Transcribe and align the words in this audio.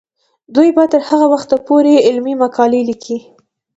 دوی 0.55 0.69
به 0.75 0.83
تر 0.91 1.01
هغه 1.09 1.25
وخته 1.33 1.55
پورې 1.67 2.03
علمي 2.07 2.35
مقالې 2.43 2.81
لیکي. 2.89 3.17